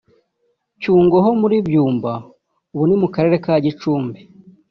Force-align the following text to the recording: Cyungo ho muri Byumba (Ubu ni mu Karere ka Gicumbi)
Cyungo 0.81 1.15
ho 1.25 1.29
muri 1.41 1.55
Byumba 1.67 2.11
(Ubu 2.73 2.83
ni 2.87 2.95
mu 3.01 3.07
Karere 3.15 3.35
ka 3.45 3.53
Gicumbi) 3.65 4.19